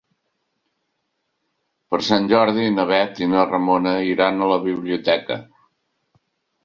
Per 1.91 1.99
Sant 2.07 2.25
Jordi 2.33 2.65
na 2.79 2.87
Bet 2.95 3.23
i 3.25 3.29
na 3.37 3.45
Ramona 3.53 3.95
iran 4.15 4.43
a 4.43 4.49
la 4.57 4.61
biblioteca. 4.67 5.43